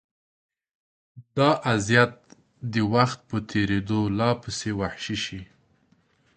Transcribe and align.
دا 1.37 1.49
اذیت 1.73 2.13
د 2.73 2.75
وخت 2.93 3.19
په 3.29 3.37
تېرېدو 3.51 3.99
لا 4.17 4.29
پسې 4.41 4.71
وحشي 4.79 5.17
شي. 5.25 5.41